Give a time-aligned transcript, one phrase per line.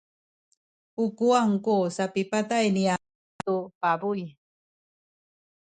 [1.03, 3.05] u kuwang ku sapipatay ni ama
[3.45, 4.21] tu pabuy.